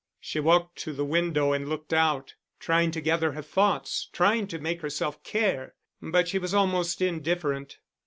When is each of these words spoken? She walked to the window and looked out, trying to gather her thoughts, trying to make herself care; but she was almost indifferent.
She 0.19 0.39
walked 0.39 0.79
to 0.79 0.93
the 0.93 1.05
window 1.05 1.53
and 1.53 1.69
looked 1.69 1.93
out, 1.93 2.33
trying 2.59 2.89
to 2.89 3.01
gather 3.01 3.33
her 3.33 3.43
thoughts, 3.43 4.09
trying 4.11 4.47
to 4.47 4.57
make 4.57 4.81
herself 4.81 5.21
care; 5.23 5.75
but 6.01 6.27
she 6.27 6.39
was 6.39 6.55
almost 6.55 7.03
indifferent. 7.03 7.77